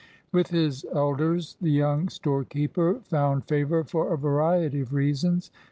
[0.31, 5.51] 1 With his elders the young storekeeper found favor for a variety of reasons.